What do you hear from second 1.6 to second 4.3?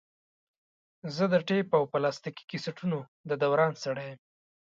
او پلاستیکي کسټونو د دوران سړی یم.